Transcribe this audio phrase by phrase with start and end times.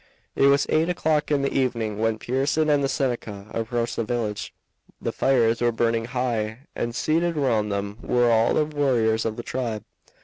[0.35, 4.51] It was eight o'clock in the evening when Pearson and the Seneca approached the village.
[4.99, 9.43] The fires were burning high, and seated round them were all the warriors of the
[9.43, 9.83] tribe.